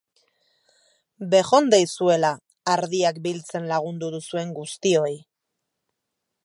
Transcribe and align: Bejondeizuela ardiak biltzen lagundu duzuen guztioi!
Bejondeizuela 1.33 2.31
ardiak 2.75 3.21
biltzen 3.27 3.69
lagundu 3.75 4.11
duzuen 4.17 4.57
guztioi! 4.61 5.17